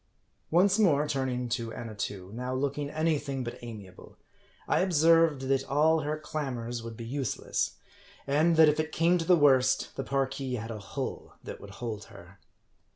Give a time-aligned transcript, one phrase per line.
[0.49, 4.17] Once more turning to Ajinatoo, now looking any thing but amiable,
[4.67, 7.75] I observed, that all her clamors would be useless;
[8.25, 11.69] and that if it came to the worst, the Parki had a hull that would
[11.77, 12.39] hold her.